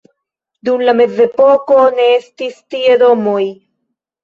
[0.69, 3.41] Dum la mezepoko ne estis tie domoj.